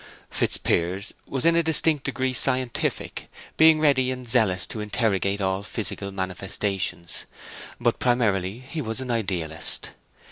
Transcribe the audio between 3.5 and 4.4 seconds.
being ready and